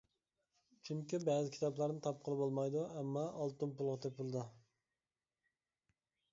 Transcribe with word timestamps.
چۈنكى 0.87 1.19
بەزى 1.27 1.51
كىتابلارنى 1.57 2.01
تاپقىلى 2.07 2.39
بولمايدۇ، 2.41 2.87
ئەمما 2.95 3.27
ئالتۇن 3.43 3.77
پۇلغا 3.81 4.01
تېپىلىدۇ. 4.07 4.49